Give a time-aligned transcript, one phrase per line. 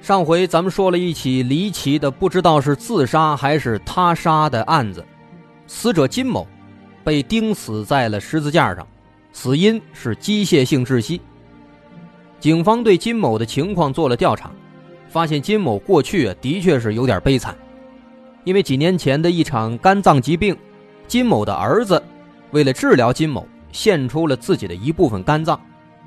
[0.00, 5.04] 上回咱们说了一起离奇的，不知道是自杀还是他杀的案子。
[5.66, 6.46] 死者金某
[7.04, 8.86] 被钉死在了十字架上，
[9.32, 11.20] 死因是机械性窒息。
[12.38, 14.50] 警方对金某的情况做了调查，
[15.08, 17.54] 发现金某过去的确是有点悲惨，
[18.44, 20.56] 因为几年前的一场肝脏疾病。
[21.06, 22.02] 金某的儿子
[22.52, 25.60] 为了治疗金某，献出了自己的一部分肝脏，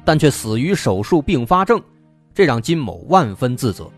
[0.04, 1.80] 但却死于手术并发症，
[2.34, 3.90] 这让金某万分自责。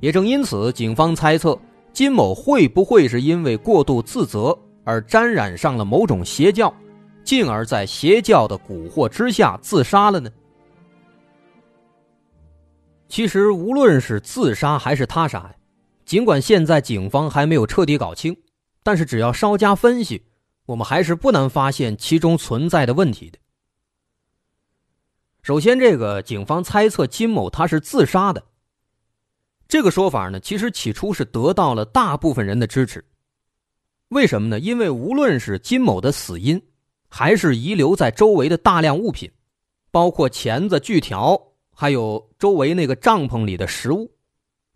[0.00, 1.58] 也正因此，警方猜测
[1.92, 6.72] 金某会不会是因为过度自责而沾染上了某种邪教，
[7.22, 10.30] 进而在邪教的蛊惑之下自杀了呢？
[13.08, 15.52] 其实，无论是自杀还是他杀，
[16.04, 18.34] 尽管现在警方还没有彻底搞清。
[18.82, 20.22] 但是，只要稍加分析，
[20.64, 23.38] 我们还是不难发现其中存在的问题的。
[25.42, 28.42] 首先，这个警方猜测金某他是自杀的，
[29.66, 33.04] 这个说法呢，其实起初是得到了大部分人的支持。
[34.08, 34.58] 为什么呢？
[34.58, 36.60] 因为无论是金某的死因，
[37.08, 39.30] 还是遗留在周围的大量物品，
[39.90, 41.40] 包括钳子、锯条，
[41.74, 44.10] 还有周围那个帐篷里的食物，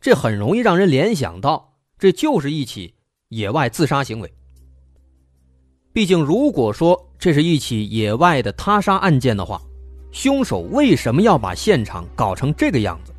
[0.01, 2.95] 这很容易让人联想到，这就是一起。
[3.31, 4.33] 野外自杀行为。
[5.93, 9.61] 毕竟，如果说这是一起野外的他杀案件的话，
[10.15, 13.13] 凶手为什么要把现场搞成这个样子？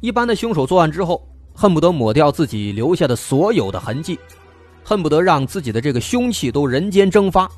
[0.00, 4.18] 一般的凶手作案之后，恨不得抹掉自己留下的所有的痕迹，
[4.84, 7.50] 恨不得让自己的这个凶器都人间蒸发。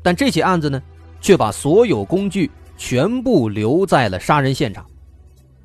[0.00, 0.80] 但这起案子呢，
[1.20, 2.48] 却把所有工具
[2.78, 4.86] 全部留在了杀人现场，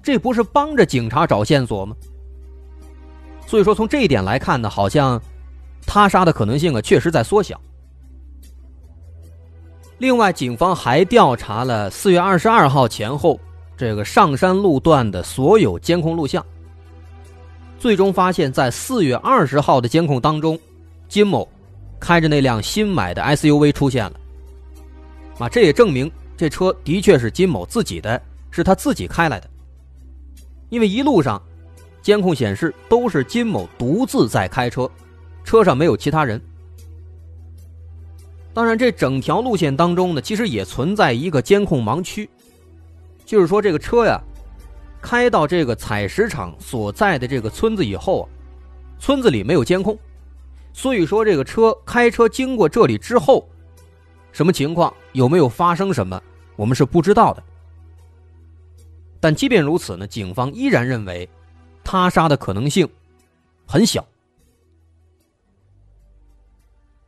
[0.01, 1.95] 这不是帮着警察找线索吗？
[3.45, 5.21] 所以说，从这一点来看呢，好像
[5.85, 7.61] 他杀的可能性啊，确实在缩小。
[9.97, 13.39] 另外，警方还调查了四月二十二号前后
[13.78, 16.45] 这个上山路段的所有监控录像，
[17.79, 20.59] 最终发现，在四月二十号的监控当中，
[21.07, 21.47] 金某
[22.00, 24.19] 开着那辆新买的 SUV 出现了。
[25.39, 29.50] 啊，这也证明这车的确是金某自己的，是他自己开来的，
[30.69, 31.41] 因为一路上。
[32.01, 34.88] 监控显示都是金某独自在开车，
[35.44, 36.39] 车上没有其他人。
[38.55, 42.29] 当然，这整条路线当中呢，其实也存在一个监控盲区，
[43.25, 44.17] 就是说这个车呀，
[45.01, 48.25] 开到这个采石场所在的这个村子以后啊，
[48.97, 49.99] 村子里没有监控，
[50.71, 53.45] 所以说这个车开车经过这里之后，
[54.31, 56.19] 什么情况，有没有发生什么，
[56.55, 57.44] 我们是不知道的。
[59.19, 61.29] 但即便如此呢，警方依然认为。
[61.88, 62.89] 他杀的可能性
[63.67, 64.03] 很小。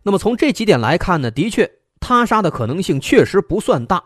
[0.07, 1.69] 那么从这几点来看呢，的确，
[1.99, 4.01] 他杀的可能性确实不算大。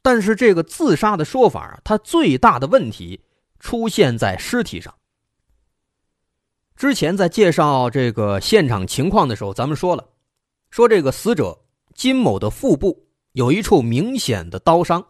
[0.00, 3.20] 但是这个自杀的说法，它最大的问题
[3.58, 4.94] 出现在尸体上。
[6.76, 10.08] 之前在介绍这个现场情况的时候，咱们说了，
[10.70, 11.58] 说这个死者
[11.94, 15.06] 金某的腹部有一处明显的刀伤，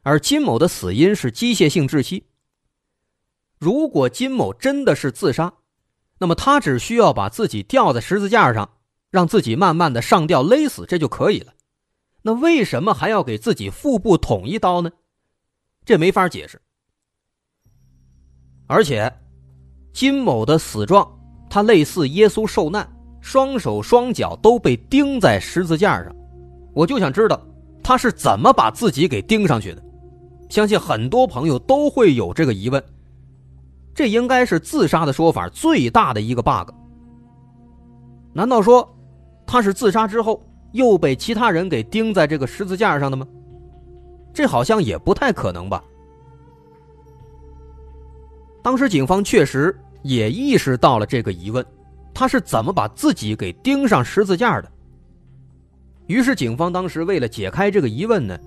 [0.00, 2.24] 而金某的死因是机械性窒息。
[3.58, 5.52] 如果金某真的是自杀，
[6.16, 8.70] 那么他只需要把自己吊在十字架上，
[9.14, 11.52] 让自己慢慢的上吊勒死，这就可以了。
[12.20, 14.90] 那为什么还要给自己腹部捅一刀呢？
[15.84, 16.60] 这没法解释。
[18.66, 19.12] 而且，
[19.92, 21.08] 金某的死状，
[21.48, 26.12] 他类似耶稣受难，双手双脚都被钉在十字架上。
[26.72, 27.40] 我就想知道
[27.84, 29.84] 他是怎么把自己给钉上去的。
[30.50, 32.82] 相信很多朋友都会有这个疑问。
[33.94, 36.74] 这应该是自杀的说法最大的一个 bug。
[38.32, 38.92] 难道说
[39.46, 40.42] 他是自杀之后
[40.72, 43.26] 又被其他人给钉在这个十字架上的吗？
[44.32, 45.82] 这好像也不太可能吧。
[48.62, 51.64] 当时警方确实也意识到了这个疑问，
[52.12, 54.70] 他是怎么把自己给钉上十字架的？
[56.06, 58.38] 于是警方当时为了解开这个疑问呢，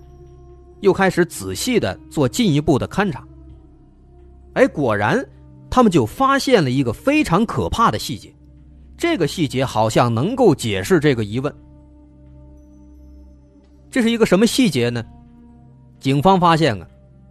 [0.82, 3.26] 又开始仔细的做进一步的勘查。
[4.54, 5.24] 哎，果然。
[5.70, 8.34] 他们就发现了一个非常可怕的细节，
[8.98, 11.54] 这个细节好像能够解释这个疑问。
[13.92, 15.06] 这是一个什么细节呢？
[16.00, 16.88] 警方发现啊，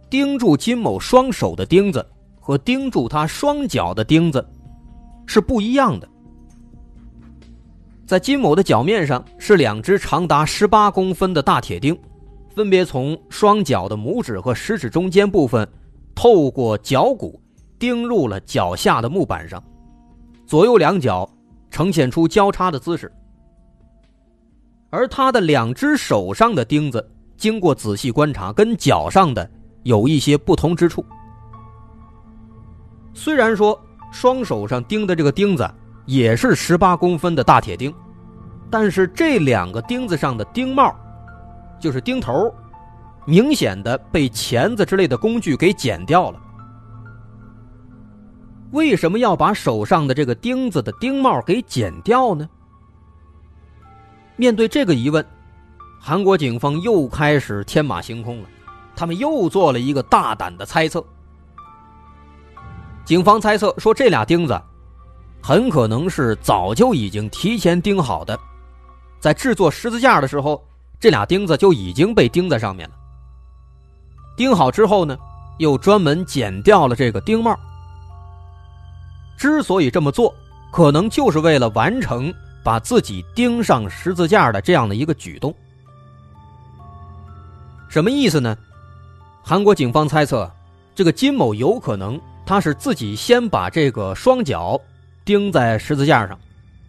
[0.09, 2.05] 钉住金某双手的钉子
[2.39, 4.45] 和钉住他双脚的钉子
[5.25, 6.07] 是不一样的。
[8.05, 11.97] 在金某的脚面上是两只长达十八公分的大铁钉，
[12.55, 15.67] 分别从双脚的拇指和食指中间部分
[16.15, 17.39] 透过脚骨
[17.77, 19.61] 钉入了脚下的木板上，
[20.45, 21.29] 左右两脚
[21.77, 23.11] 呈现出交叉的姿势。
[24.89, 27.07] 而他的两只手上的钉子，
[27.37, 29.47] 经过仔细观察，跟脚上的
[29.83, 31.05] 有一些不同之处。
[33.13, 33.79] 虽然说
[34.11, 35.69] 双手上钉的这个钉子。
[36.07, 37.93] 也是十八公分的大铁钉，
[38.71, 40.95] 但是这两个钉子上的钉帽，
[41.81, 42.49] 就是钉头，
[43.25, 46.39] 明显的被钳子之类的工具给剪掉了。
[48.71, 52.47] 为什么要把手上的这个钉子的钉帽给剪掉呢？
[54.35, 55.25] 面对这个疑问，
[55.99, 58.49] 韩国警方又开始天马行空了，
[58.95, 61.03] 他们又做了一个大胆的猜测。
[63.05, 64.61] 警方猜测说，这俩钉子。
[65.41, 68.37] 很可能是早就已经提前钉好的，
[69.19, 70.61] 在制作十字架的时候，
[70.99, 72.95] 这俩钉子就已经被钉在上面了。
[74.35, 75.17] 钉好之后呢，
[75.57, 77.57] 又专门剪掉了这个钉帽。
[79.37, 80.33] 之所以这么做，
[80.71, 85.53] 可能就是为了完成把自己钉上十字架的这样的一个举动。
[87.87, 88.57] 什么意思呢？
[89.43, 90.51] 韩国警方猜测，
[90.93, 94.79] 这个金某有可能他是自己先把这个双脚。
[95.23, 96.39] 钉在十字架上，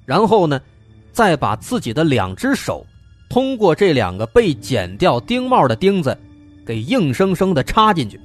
[0.07, 0.61] 然后呢，
[1.13, 2.87] 再把自己的两只手
[3.29, 6.17] 通过这两个被剪掉钉帽的钉子，
[6.65, 8.21] 给硬生生的插进去。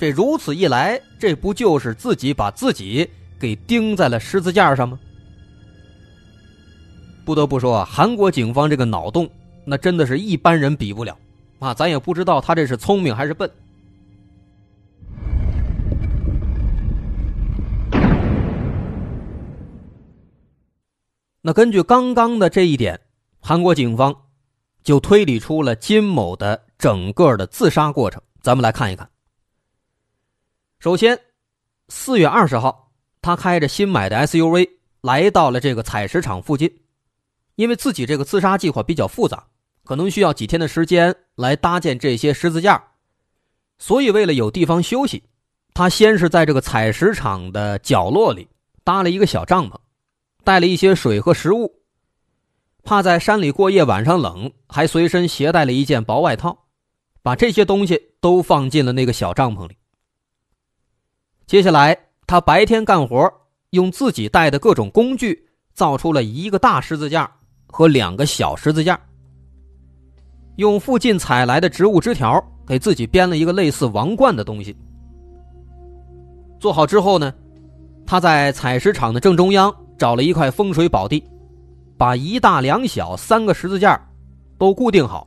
[0.00, 3.06] 这如此一来，这不就是自己把自己
[3.38, 4.98] 给钉在了十字架上吗？
[7.24, 9.28] 不得不说啊，韩国警方这个脑洞，
[9.64, 11.18] 那真的是一般人比不了
[11.58, 11.74] 啊！
[11.74, 13.50] 咱也不知道他这是聪明还是笨。
[21.42, 23.00] 那根据刚刚的这一点，
[23.40, 24.14] 韩国警方
[24.82, 28.20] 就推理出了金某的整个的自杀过程。
[28.40, 29.08] 咱们来看一看。
[30.78, 31.18] 首先，
[31.88, 32.85] 四月二十号，
[33.26, 34.70] 他开着新买的 SUV
[35.00, 36.72] 来到了这个采石场附近，
[37.56, 39.48] 因为自己这个自杀计划比较复杂，
[39.82, 42.80] 可能需要几天的时间来搭建这些十字架，
[43.78, 45.24] 所以为了有地方休息，
[45.74, 48.46] 他先是在这个采石场的角落里
[48.84, 49.74] 搭了一个小帐篷。
[50.44, 51.80] 带了一些水和食物，
[52.84, 56.66] 怕在山里过夜晚上冷，还随身携带了一件薄外套，
[57.22, 59.76] 把这些东西都放进了那个小帐篷里。
[61.48, 63.32] 接下来，他白天干活，
[63.70, 67.30] 用自己带的各种工具造出了一个大十字架
[67.66, 69.00] 和两个小十字架，
[70.56, 74.76] 用附近采来的植物枝条给自己编了一个类似王冠的东西。
[76.58, 77.32] 做好之后呢，
[78.06, 79.74] 他在采石场的正中央。
[79.98, 81.24] 找了一块风水宝地，
[81.96, 83.98] 把一大两小三个十字架
[84.58, 85.26] 都固定好。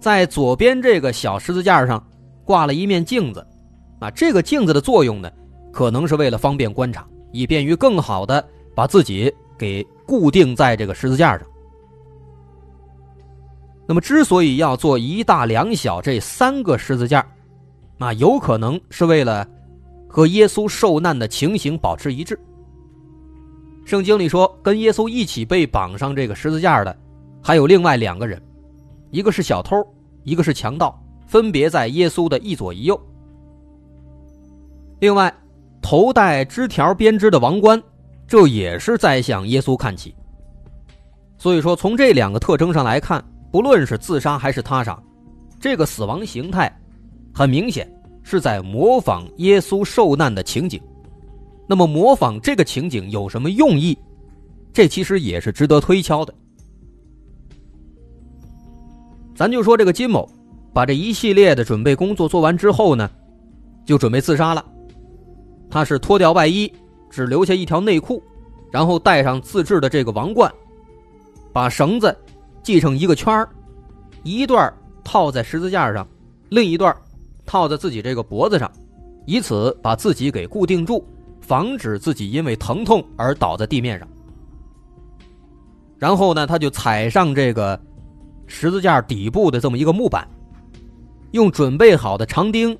[0.00, 2.02] 在左边这个小十字架上
[2.42, 3.46] 挂了一面镜子，
[4.00, 5.30] 啊，这个镜子的作用呢，
[5.74, 8.42] 可能是为了方便观察，以便于更好的
[8.76, 11.44] 把自己给固定在这个十字架上。
[13.84, 17.26] 那么，之所以要做一大两小这三个十字架，
[17.98, 19.46] 那有可能是为了
[20.08, 22.38] 和耶稣受难的情形保持一致。
[23.84, 26.96] 圣经里说，跟耶稣一起被绑上这个十字架的，
[27.42, 28.40] 还有另外两个人，
[29.10, 29.76] 一个是小偷，
[30.22, 32.98] 一个是强盗，分别在耶稣的一左一右。
[35.00, 35.34] 另外，
[35.84, 37.80] 头戴枝条编织的王冠，
[38.26, 40.14] 这也是在向耶稣看齐。
[41.36, 43.22] 所以说，从这两个特征上来看，
[43.52, 44.98] 不论是自杀还是他杀，
[45.60, 46.74] 这个死亡形态，
[47.34, 47.86] 很明显
[48.22, 50.80] 是在模仿耶稣受难的情景。
[51.68, 53.96] 那么模仿这个情景有什么用意？
[54.72, 56.32] 这其实也是值得推敲的。
[59.36, 60.26] 咱就说这个金某，
[60.72, 63.10] 把这一系列的准备工作做完之后呢，
[63.84, 64.64] 就准备自杀了。
[65.74, 66.72] 他是脱掉外衣，
[67.10, 68.22] 只留下一条内裤，
[68.70, 70.48] 然后戴上自制的这个王冠，
[71.52, 72.16] 把绳子
[72.62, 73.48] 系成一个圈儿
[74.22, 76.06] 一段套在十字架上，
[76.48, 76.96] 另一段
[77.44, 78.70] 套在自己这个脖子上，
[79.26, 81.04] 以此把自己给固定住。
[81.40, 84.08] 防止自己因为疼痛而倒在地面上，
[85.98, 87.78] 然后呢，他就踩上这个
[88.46, 90.26] 十字架底部的这么一个木板，
[91.32, 92.78] 用准备好的长钉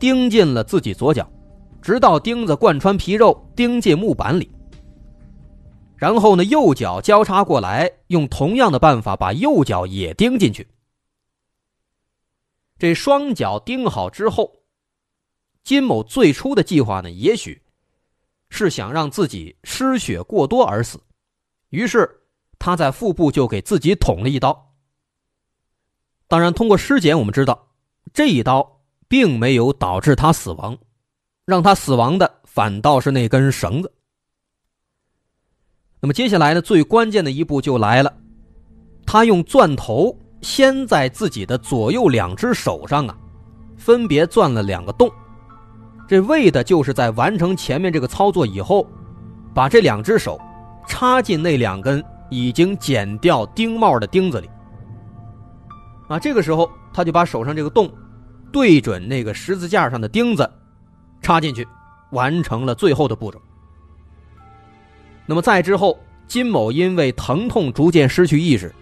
[0.00, 1.26] 钉进了自己左脚，
[1.84, 4.50] 直到钉子贯穿皮肉，钉进木板里。
[5.96, 10.66] 然后呢，右脚交叉过来，用同样的办法把右脚也钉进去。
[12.78, 14.50] 这双脚钉好之后，
[15.62, 17.60] 金某最初的计划呢，也许
[18.48, 20.98] 是想让自己失血过多而死，
[21.68, 22.22] 于是
[22.58, 24.72] 他在腹部就给自己捅了一刀。
[26.28, 27.68] 当然，通过尸检我们知道，
[28.14, 30.78] 这一刀并没有导致他死亡，
[31.46, 33.92] 让他死亡的反倒是那根绳子。
[36.00, 38.12] 那么接下来呢，最关键的一步就来了，
[39.06, 40.16] 他用钻头。
[40.42, 43.16] 先在自己的左右两只手上啊，
[43.78, 45.10] 分别钻了两个洞，
[46.06, 48.86] 这为的就是在完成前面这个操作以后，
[49.54, 50.38] 把这两只手
[50.86, 54.50] 插进那两根已经剪掉钉帽的钉子里。
[56.08, 57.90] 啊，这个时候他就把手上这个洞
[58.52, 60.46] 对准那个十字架上的钉子，
[61.24, 61.66] 插进去，
[62.10, 63.40] 完成了最后的步骤。
[65.26, 68.72] 那么在之后，金某因为疼痛逐渐失去意识。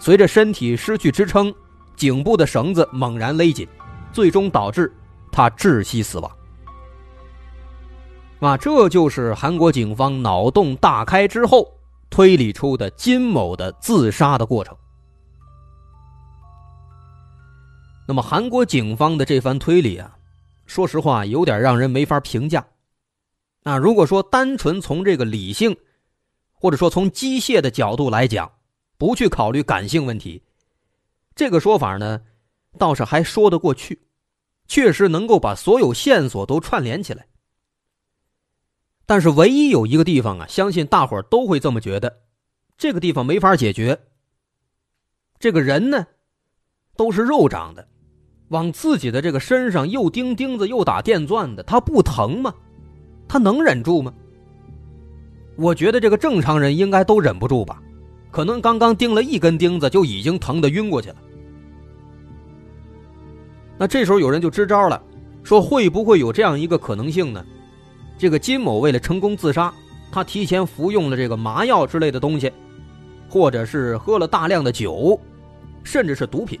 [0.00, 1.54] 随着身体失去支撑，
[1.94, 3.68] 颈部的绳子猛然勒紧，
[4.12, 4.92] 最终导致
[5.30, 6.32] 他窒息死亡。
[8.40, 11.72] 啊，这就是韩国警方脑洞大开之后
[12.10, 14.76] 推理出的金某的自杀的过程。
[18.08, 20.10] 那么，韩国警方的这番推理啊，
[20.66, 22.66] 说实话有点让人没法评价。
[23.64, 25.76] 啊，如果说单纯从这个理性，
[26.52, 28.50] 或者说从机械的角度来讲，
[28.98, 30.42] 不去考虑感性问题，
[31.34, 32.22] 这个说法呢，
[32.78, 34.02] 倒是还说得过去，
[34.66, 37.26] 确实能够把所有线索都串联起来。
[39.06, 42.22] 但是唯一有一个地方啊，相信大伙都会这么觉得，
[42.78, 44.00] 这个地方没法解决。
[45.38, 46.06] 这个人呢，
[46.96, 47.88] 都是肉长的，
[48.52, 52.52] 往自己的这个身上又钉钉子又打电钻的，他不疼吗？
[53.26, 54.12] 他能忍住吗？
[55.56, 57.82] 我觉得这个正常人应该都忍不住吧。
[58.30, 61.16] 可能刚刚钉了一根钉子，就已经疼得晕过去了。
[63.78, 65.02] 那这时候有人就支招了，
[65.42, 67.42] 说会不会有这样一个可能性呢？
[68.18, 69.72] 这个金某为了成功自杀，
[70.10, 72.52] 他提前服用了这个麻药之类的东西，
[73.30, 75.18] 或者是喝了大量的酒，
[75.82, 76.60] 甚至是毒品。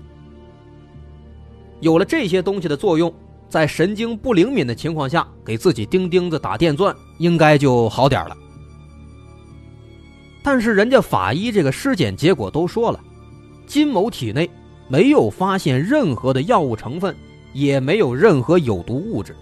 [1.82, 3.12] 有了这些东西的作用，
[3.48, 8.36] 在神经不灵敏的情况下，给自己钉钉子、打电钻，应该就好点了。
[10.44, 13.00] 但是人家法医这个尸检结果都说了，
[13.66, 14.48] 金某体内
[14.86, 17.16] 没有发现任何的药物成分，
[17.52, 19.34] 也没有任何有毒物质。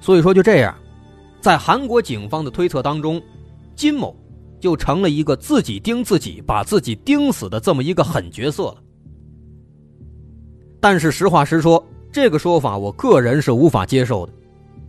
[0.00, 0.76] 所以说就这样，
[1.40, 3.22] 在韩国警方的推测当中，
[3.76, 4.16] 金某
[4.58, 8.82] 就成了一个自己钉自己、把自己钉死的这么一个狠角色了。
[10.88, 14.32] 但是实话实说，这个说法我个人是无法接受的，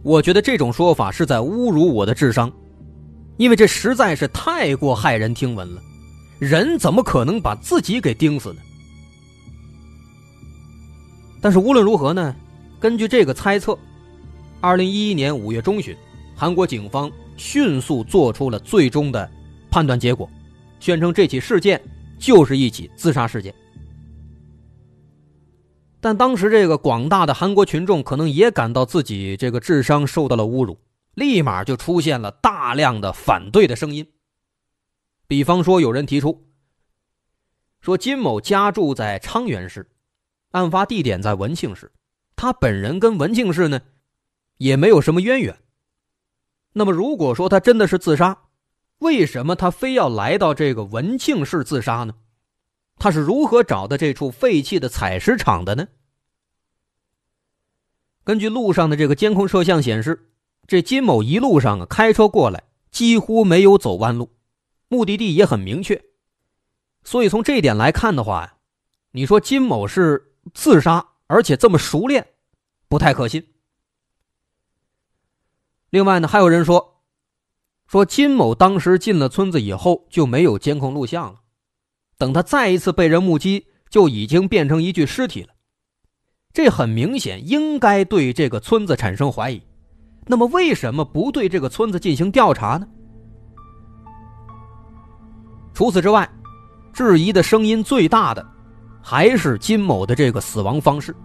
[0.03, 2.53] 我觉得这种说法是在侮辱我的智商。
[3.37, 5.81] 因为这实在是太过骇人听闻了，
[6.37, 8.59] 人怎么可能把自己给钉死呢？
[11.41, 12.35] 但是无论如何呢，
[12.79, 13.75] 根据这个猜测，
[14.61, 15.97] 二零一一年五月中旬，
[16.35, 19.27] 韩国警方迅速做出了最终的
[19.71, 20.29] 判断结果，
[20.79, 21.81] 宣称这起事件
[22.19, 23.51] 就是一起自杀事件。
[25.99, 30.79] 但当时这个广大的韩国群众可能也感到自己这个智商受到了侮辱。
[31.15, 34.07] 立马就出现了大量的反对的声音。
[35.25, 36.45] 比方说，有人提出
[37.81, 39.89] 说金某家住在昌原市，
[40.51, 41.91] 案发地点在文庆市，
[42.35, 43.81] 他本人跟文庆市呢
[44.57, 45.57] 也没有什么渊源。
[46.73, 48.37] 那么，如果说他真的是自杀，
[48.99, 52.13] 为什么他非要来到这个文庆市自杀呢？
[52.97, 55.87] 他是如何找的这处废弃的采石场的呢？
[58.23, 60.23] 根据路上的这个监控摄像显示。
[60.69, 64.35] 这金某一路上啊开车过来，几乎没有走弯路，
[64.89, 66.03] 目的地也很明确，
[67.05, 68.57] 所以从这一点来看的话呀，
[69.11, 72.33] 你说金某是自杀，而且这么熟练，
[72.89, 73.47] 不太可信。
[75.89, 77.01] 另外呢，还有人说，
[77.87, 81.39] 说金某当时进了村子以后就没有监控录像了，
[82.17, 85.49] 等他再一次被人目击，就已经变成一具尸体了，
[86.51, 89.61] 这很明显应该对这个村子产生怀疑。
[90.25, 92.87] 那么为什么不对这个村子进行调查呢？
[95.73, 96.27] 除此之外，
[96.91, 98.45] 质疑的声音最大的
[99.01, 101.15] 还是金某的这个死亡方式。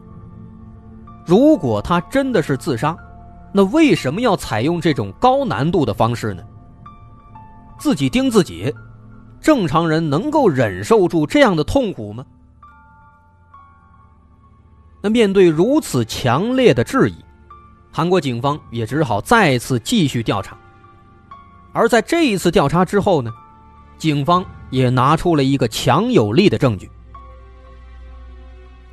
[1.25, 2.97] 如果他真的是自杀，
[3.53, 6.45] 那为什么要采用这种高难度的方式呢？
[7.79, 8.73] 自己钉自己，
[9.43, 12.25] 正常人能够忍受住这样的痛苦吗？
[15.03, 17.17] 那面对如此强烈的质疑。
[17.91, 20.57] 韩国警方也只好再次继续调查，
[21.73, 23.31] 而在这一次调查之后呢，
[23.99, 26.89] 警方也拿出了一个强有力的证据。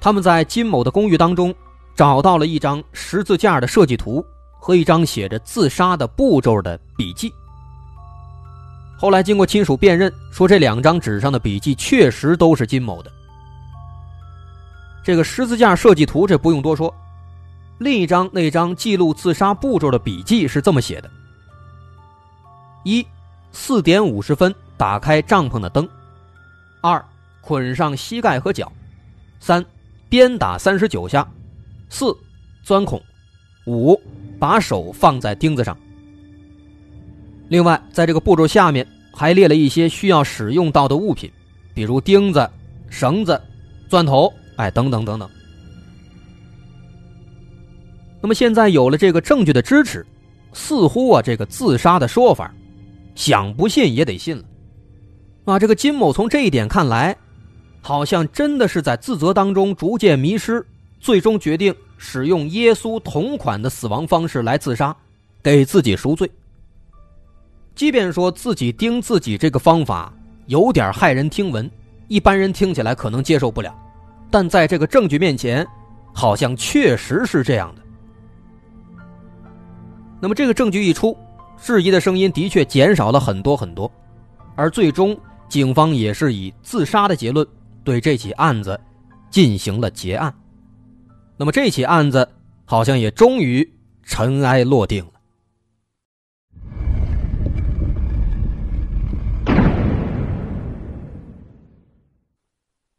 [0.01, 1.53] 他们在金某的公寓当中
[1.95, 4.25] 找到了一张十字架的设计图
[4.59, 7.31] 和一张写着自杀的步骤的笔记。
[8.99, 13.09] 后来经过亲属辨认，说这两张纸上的笔记确实都是金某的。
[15.01, 16.93] 这个十字架设计图这不用多说，
[17.77, 21.09] 另一张那张记录自杀步骤的笔记是这么写的：
[22.83, 23.07] 一，
[23.53, 25.87] 四点五十分打开帐篷的灯；
[26.81, 27.01] 二，
[27.39, 28.69] 捆上膝盖和脚；
[29.39, 29.65] 三，
[30.09, 31.25] 鞭打三十九下；
[31.89, 32.13] 四，
[32.63, 32.99] 钻孔；
[33.65, 33.97] 五，
[34.37, 35.75] 把手放在钉子上。
[37.49, 41.29] 另外，在这个步骤下面还列了一些需要使用到的物品，
[41.73, 42.47] 比如钉子、
[42.89, 43.41] 绳子、
[43.89, 45.27] 钻头，哎，等等等等。
[48.21, 50.05] 那么现在有了这个证据的支持，
[50.53, 52.53] 似乎啊，这个自杀的说法，
[53.15, 54.43] 想不信也得信了。
[55.45, 57.17] 啊，这个金某从这一点看来，
[57.81, 60.63] 好像真的是在自责当中逐渐迷失，
[60.99, 64.95] 最终决定使用耶稣同款的死亡方式来自杀，
[65.41, 66.29] 给自己赎罪。
[67.79, 70.13] 即便说自己盯自己这个方法
[70.47, 71.71] 有点骇人听闻，
[72.09, 73.73] 一般人听起来可能接受不了，
[74.29, 75.65] 但在这个证据面前，
[76.13, 77.81] 好像确实是这样的。
[80.19, 81.17] 那么这个证据一出，
[81.55, 83.89] 质疑的声音的确减少了很多很多，
[84.57, 85.17] 而最终
[85.47, 87.47] 警方也是以自杀的结论
[87.85, 88.77] 对这起案子
[89.29, 90.35] 进行了结案。
[91.37, 92.27] 那么这起案子
[92.65, 93.65] 好像也终于
[94.03, 95.11] 尘埃落定了。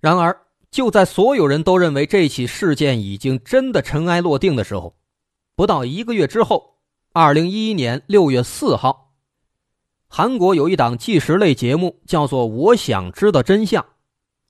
[0.01, 0.35] 然而，
[0.71, 4.97] 就在所有人都认为这起事件已经真的尘埃落定的时候，
[5.55, 6.77] 不到一个月之后，
[7.13, 9.13] 二零一一年六月四号，
[10.09, 13.83] 韩国有一档纪实类节目叫做《我想知道真相》，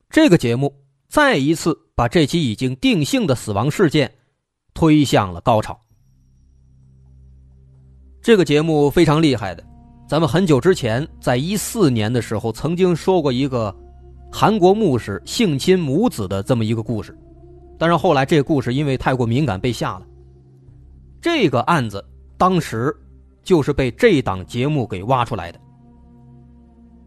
[0.08, 4.14] 这个节目再一次把这起已经定性的死亡事件
[4.72, 5.80] 推向了高潮。
[8.22, 9.64] 这个节目非常厉害的，
[10.08, 13.74] 咱们很久之前在一四年的时候曾经说过一个。
[14.32, 17.16] 韩国牧师性侵母子的这么一个故事，
[17.76, 20.06] 但是后来这个故事因为太过敏感被下了。
[21.20, 22.02] 这个案子
[22.38, 22.94] 当时
[23.42, 25.58] 就是被这档节目给挖出来的，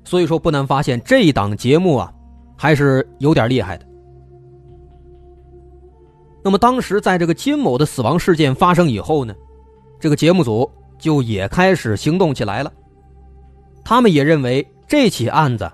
[0.04, 2.14] 所以说不难发现这档节目啊
[2.58, 3.86] 还是有点厉害的。
[6.44, 9.34] 那么当时在这个金某的死亡事件发生以后呢，
[10.00, 12.72] 这个节目组就也开始行动起来了，
[13.84, 15.72] 他们也认为这起案子。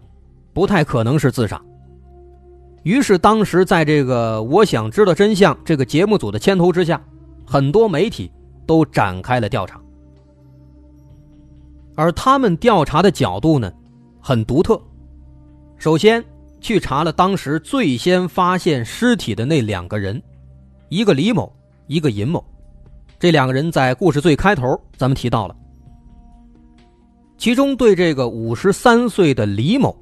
[0.60, 1.58] 不太可能是自杀。
[2.84, 7.02] 于是，当时在这个“我想知道真相”这个节目组的牵头之下，
[7.45, 8.30] 很多媒体
[8.65, 9.80] 都展开了调查。
[11.95, 13.72] 而他们调查的角度呢，
[14.19, 14.78] 很独特。
[15.78, 16.22] 首先，
[16.60, 20.22] 去查了当时最先发现尸体的那两个人，
[20.89, 21.50] 一个李某，
[21.88, 22.43] 一个尹某。
[23.17, 25.56] 这两个人在故事最开头咱们提到了。
[27.38, 29.95] 其中，对这个五十三岁的李某。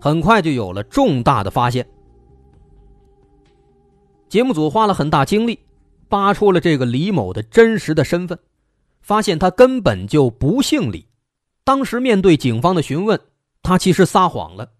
[0.00, 1.86] 很快就有了重大的发现。
[4.28, 5.58] 节目组花了很大精力，
[6.08, 8.38] 扒出了这个李某的真实的身份，
[9.00, 11.06] 发现他根本就不姓李。
[11.64, 13.18] 当时面对警方的询问，
[13.62, 14.70] 他其实撒谎了，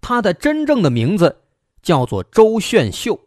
[0.00, 1.38] 他的真正的名字
[1.82, 3.18] 叫做周炫秀。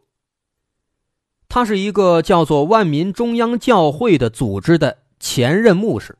[1.49, 6.17] 他是一个叫做万民中央教会的组织的前任牧师。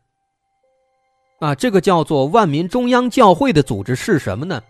[1.39, 4.61] 啊，这个叫做万民中央教会的组织是什么呢？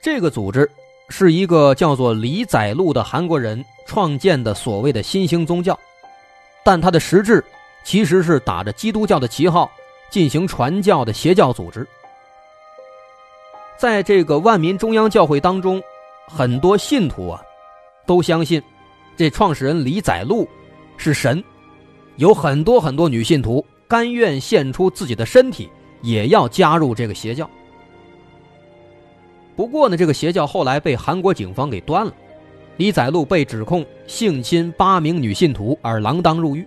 [0.00, 0.70] 这个组织
[1.08, 5.78] 是一个叫做李载禄的韩国人创建的所谓的新兴宗教，
[6.64, 7.44] 但它的实质
[7.82, 9.70] 其实是打着基督教的旗号
[10.08, 11.86] 进行传教的邪教组织。
[13.76, 15.82] 在这个万民中央教会当中，
[16.28, 17.42] 很多信徒啊
[18.06, 18.62] 都相信
[19.16, 20.48] 这创始人李载禄
[20.96, 21.42] 是神，
[22.16, 25.68] 有很多很多女信徒甘愿献出自己的身体，
[26.02, 27.48] 也要加入这个邪教。
[29.58, 32.12] 不过呢，这个邪教后来被韩国警方给端了，
[32.76, 36.64] 李载禄被指控性侵八名女信徒而锒铛入狱。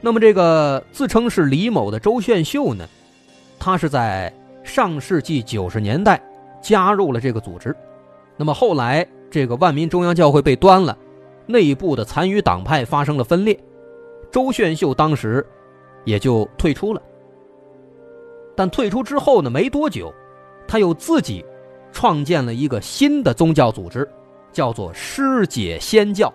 [0.00, 2.86] 那么，这个自称是李某的周炫秀呢，
[3.58, 6.22] 他是在上世纪九十年代
[6.62, 7.74] 加入了这个组织。
[8.36, 10.96] 那么后来，这个万民中央教会被端了，
[11.46, 13.58] 内部的残余党派发生了分裂，
[14.30, 15.44] 周炫秀当时
[16.04, 17.02] 也就退出了。
[18.54, 20.14] 但退出之后呢，没多久。
[20.66, 21.44] 他又自己
[21.92, 24.08] 创建了一个新的宗教组织，
[24.52, 26.32] 叫做师解仙教。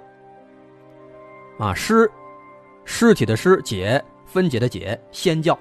[1.58, 2.10] 啊，尸，
[2.86, 5.58] 尸体的尸，解，分解的解，仙教。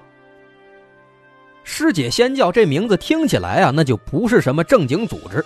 [1.63, 5.43] 师解仙教这名字听起来啊，那就不是什么正经组织。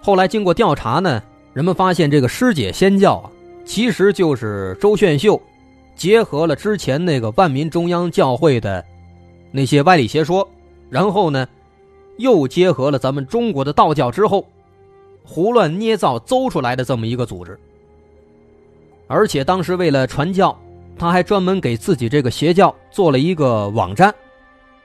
[0.00, 3.30] 后来经过调查呢，人们发现这个师姐仙教啊，
[3.64, 5.40] 其实就是周炫秀
[5.94, 8.82] 结合了之前那个万民中央教会的
[9.50, 10.48] 那些歪理邪说，
[10.92, 11.48] 然后呢，
[12.18, 14.46] 又结合了咱们中国的道教之后，
[15.24, 17.58] 胡乱捏造邹出来的这么一个组织。
[19.06, 20.54] 而且当时为了传教，
[20.98, 24.14] 他还专门给自己这个邪教做了一个网站，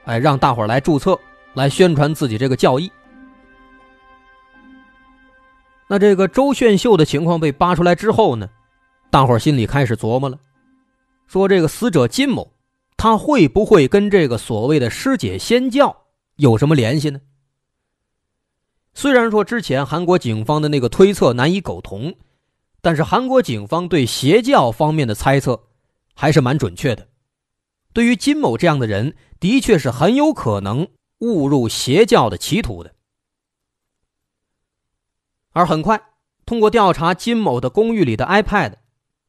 [0.06, 1.18] 哎，让大伙来注册，
[1.52, 2.90] 来宣传自己这个教义。
[5.86, 8.48] 那这个周炫秀的情况被扒出来之后呢，
[9.10, 10.38] 大伙心里开始琢磨了，
[11.26, 12.50] 说这个死者金某，
[12.98, 16.04] 他会不会跟这个所谓的师姐仙教
[16.36, 17.22] 有什么联系呢？
[18.92, 22.14] 虽然说之前韩国警方的那个推测难以苟同。
[22.80, 25.64] 但是韩国警方对邪教方面的猜测
[26.14, 27.08] 还是蛮准确的。
[27.92, 30.86] 对于金某这样的人，的确是很有可能
[31.18, 32.94] 误入邪教的歧途的。
[35.50, 36.00] 而很快，
[36.46, 38.74] 通过调查金某的公寓里的 iPad，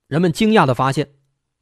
[0.06, 1.16] 人们惊讶的发现，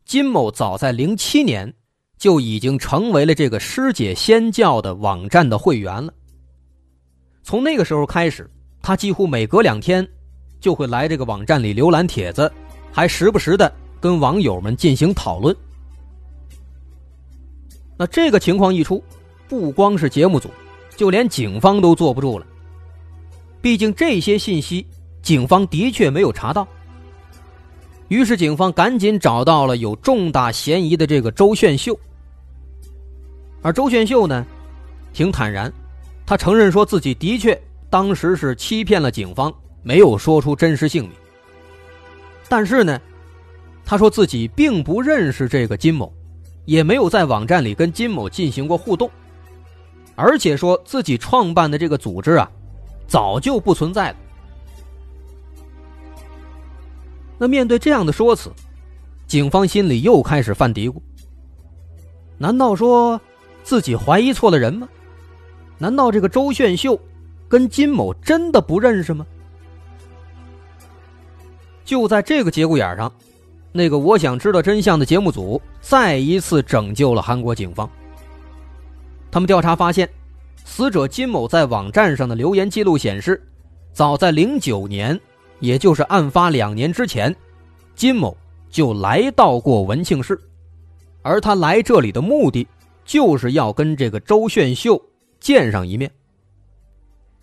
[0.04, 1.74] 金某早在零七年
[2.18, 6.14] 就已经成为了这个师姐仙教的网站的会员了。
[7.44, 8.50] 从那个时候开始，
[8.82, 10.08] 他几乎每隔两天。
[10.60, 12.52] 就会来这个网站里浏览帖子，
[12.92, 15.56] 还时不时的跟网友们进行讨论。
[17.96, 19.02] 那这个情况一出，
[19.48, 20.50] 不光是节目组，
[20.96, 22.46] 就连警方都坐不住了。
[23.62, 24.84] 毕竟这些信息，
[25.22, 26.68] 警方的确没有查到。
[28.08, 31.98] 于是警方赶紧找到了有重大嫌疑的这个周炫秀。
[33.68, 34.46] 而周炫秀呢，
[35.12, 35.70] 挺坦然，
[36.26, 39.54] 他承认说自己的确当时是欺骗了警方。
[39.84, 41.12] 没有说出真实姓名，
[42.48, 42.98] 但是呢，
[43.84, 46.14] 他说自己并不认识这个金某，
[46.64, 49.12] 也没有在网站里跟金某进行过互动，
[50.16, 52.50] 而且说自己创办的这个组织啊，
[53.06, 54.16] 早就不存在了。
[57.38, 58.50] 那面对这样的说辞，
[59.28, 61.02] 警方心里又开始犯嘀咕：
[62.38, 63.20] 难道说
[63.68, 64.88] 自己怀疑错了人吗？
[65.78, 66.98] 难道这个周炫秀
[67.50, 69.28] 跟金某真的不认识吗？
[71.84, 73.12] 就在这个节骨眼上，
[73.74, 77.90] 那个我想知道真相的节目组再一次拯救了韩国警方。
[79.30, 80.10] 他们调查发现，
[80.64, 83.46] 死者金某在网站上的留言记录显示，
[83.92, 85.20] 早在零九年，
[85.60, 87.36] 也就是案发两年之前，
[87.98, 88.38] 金某
[88.70, 90.40] 就来到过文庆市，
[91.22, 92.66] 而他来这里的目的，
[93.08, 95.04] 就是要跟这个周炫秀
[95.40, 96.12] 见上一面。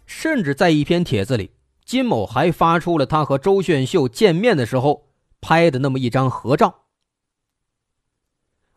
[0.06, 1.50] 甚至在一篇帖子里。
[1.84, 5.06] 金某还发出了他和周炫秀见面的时候
[5.42, 6.74] 拍的那么一张合照，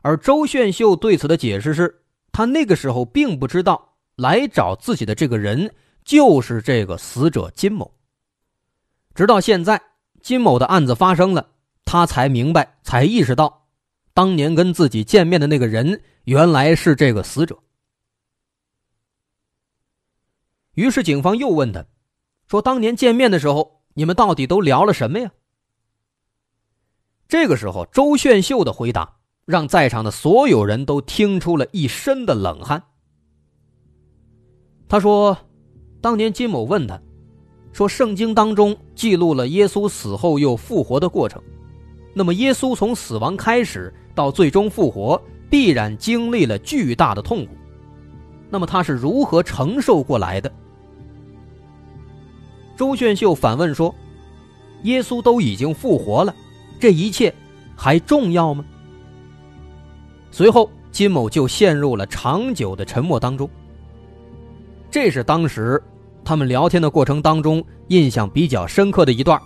[0.02, 2.02] 而周炫秀对此的解释是，
[2.34, 5.74] 他那个时候并不知道来找自己的这个人
[6.04, 7.90] 就是这个死者金某，
[9.16, 9.82] 直到现在
[10.22, 11.52] 金某的案子发生了，
[11.86, 13.67] 他才明白，才意识到，
[14.18, 17.60] 当年跟自己见面的那个人原来是这个死者。
[20.74, 21.86] 于是警方又问他。
[22.48, 25.30] 说当年见面的时候，你们到底都聊了什么呀？
[27.28, 32.82] 这个时候，周炫秀的回答让在场的所有人都听出了一身的冷汗。
[34.90, 35.38] 他说
[36.02, 37.00] ：“当年金某问他，
[37.72, 41.40] 说圣经当中记录了耶稣死后又复活的过程，
[42.18, 47.52] 那么耶稣从死亡开始到最终复活，必然经历了巨大的痛苦，
[48.50, 50.52] 那么他是如何承受过来的？”
[52.76, 53.94] 周炫秀反问说
[54.82, 56.34] ：“耶稣都已经复活了，
[56.80, 57.32] 这一切
[57.76, 58.66] 还重要吗？”
[60.32, 63.48] 随后，金某就陷入了长久的沉默当中。
[64.90, 65.80] 这是当时
[66.26, 69.40] 他们聊天的过程当中印象比较深刻的一段。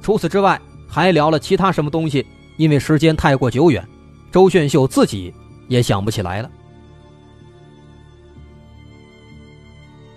[0.00, 0.58] 除此之外，
[0.92, 2.26] 还聊了其他什么东西？
[2.58, 3.82] 因为时间太过久远，
[4.30, 5.32] 周炫秀自己
[5.66, 6.50] 也想不起来了。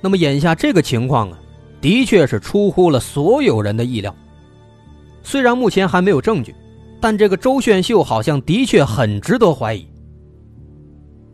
[0.01, 1.39] 那么，眼下这个情况啊？
[1.79, 4.13] 的确是出乎了所有人的意料。
[5.23, 6.53] 虽然目前还没有证据，
[6.99, 9.87] 但这个周炫秀好像的确很值得怀疑。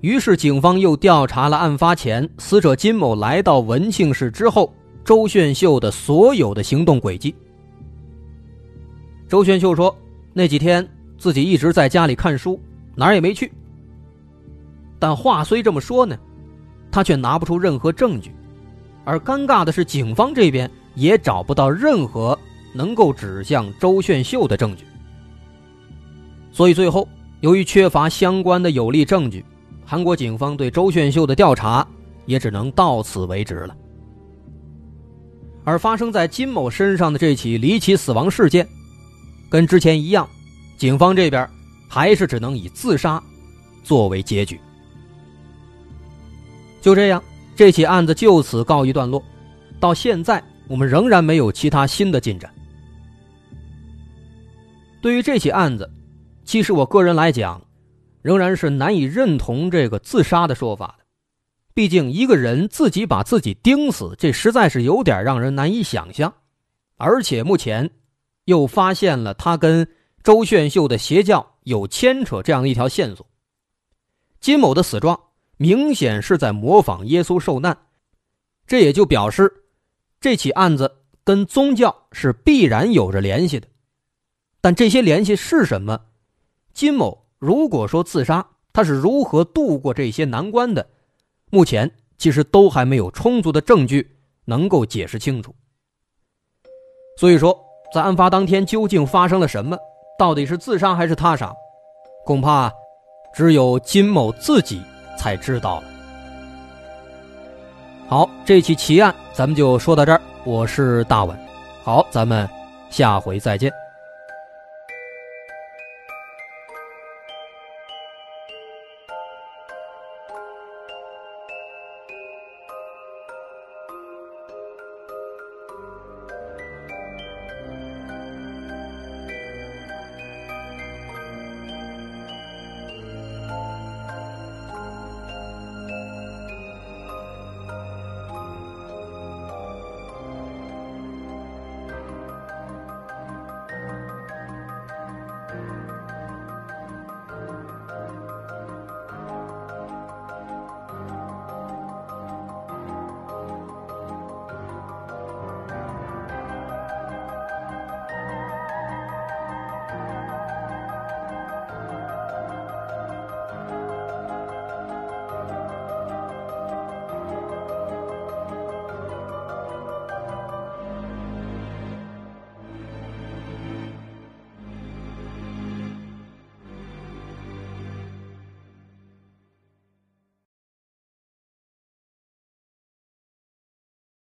[0.01, 4.71] 于是，警方又调查了案发前死者金某来到文庆市之后，
[5.03, 7.33] 周炫秀的所有的行动轨迹。
[9.31, 9.97] 周炫秀说，
[10.33, 10.85] 那几天
[11.17, 12.59] 自己一直在家里看书，
[12.95, 13.49] 哪儿也没去。
[14.99, 16.17] 但话虽这么说呢，
[16.91, 18.35] 他却拿不出任何证据。
[19.05, 22.37] 而尴尬的是，警方这边也找不到任何
[22.73, 24.83] 能够指向周炫秀的证据，
[26.51, 27.07] 所以最后
[27.39, 29.45] 由于缺乏相关的有力证据，
[29.85, 31.87] 韩国警方对周炫秀的调查
[32.25, 33.77] 也只能到此为止了。
[35.63, 38.67] 而发生在金某身上的这起离奇死亡事件，
[39.51, 40.27] 跟之前一样，
[40.77, 41.47] 警方这边
[41.89, 43.21] 还是只能以自杀
[43.83, 44.57] 作为结局。
[46.79, 47.21] 就这样，
[47.53, 49.21] 这起案子就此告一段落。
[49.77, 52.49] 到现在，我们仍然没有其他新的进展。
[55.01, 55.91] 对于这起案子，
[56.45, 57.61] 其实我个人来讲，
[58.21, 61.03] 仍然是难以认同这个自杀的说法的。
[61.73, 66.33] 毕竟，一个人自己把自己钉死，这实在是有点让人难以想象。
[66.95, 67.89] 而且，目前
[68.51, 69.87] 又发现了他跟
[70.21, 73.25] 周炫秀的邪教有牵扯这样的一条线索。
[74.41, 75.17] 金某的死状
[75.55, 77.77] 明显是在模仿耶稣受难，
[78.67, 79.63] 这也就表示
[80.19, 83.67] 这起案子跟宗教是必然有着联系的。
[84.59, 86.07] 但这些联系是什么？
[86.73, 90.89] 金某如果说自杀，他是如何度过这些难关的？
[91.49, 95.55] 目前其实都还没有充足的证据能够解释清楚。
[97.17, 97.57] 所以说，
[97.93, 99.77] 在案发当天究竟发生了什么？
[100.17, 101.53] 到底是自杀还是他杀？
[102.25, 102.71] 恐怕
[103.33, 104.81] 只有金某自己
[105.17, 105.83] 才知道了。
[108.07, 110.21] 好，这起奇案咱们就说到这儿。
[110.43, 111.37] 我是大文，
[111.83, 112.47] 好，咱们
[112.89, 113.71] 下回再见。